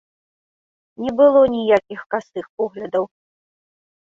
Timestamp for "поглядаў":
2.63-3.05